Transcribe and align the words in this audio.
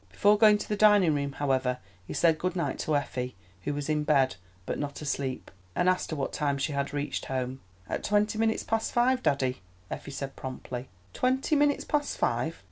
Before 0.09 0.35
going 0.35 0.57
to 0.57 0.67
the 0.67 0.75
dining 0.75 1.13
room, 1.13 1.33
however, 1.33 1.77
he 2.07 2.11
said 2.13 2.39
good 2.39 2.55
night 2.55 2.79
to 2.79 2.95
Effie—who 2.95 3.71
was 3.71 3.87
in 3.87 4.03
bed, 4.03 4.35
but 4.65 4.79
not 4.79 4.99
asleep—and 4.99 5.87
asked 5.87 6.09
her 6.09 6.17
what 6.17 6.33
time 6.33 6.57
she 6.57 6.73
had 6.73 6.91
reached 6.91 7.25
home. 7.25 7.59
"At 7.87 8.03
twenty 8.03 8.39
minutes 8.39 8.63
past 8.63 8.93
five, 8.93 9.21
daddy," 9.21 9.61
Effie 9.91 10.09
said 10.09 10.35
promptly. 10.35 10.89
"Twenty 11.13 11.55
minutes 11.55 11.83
past 11.85 12.17
five! 12.17 12.59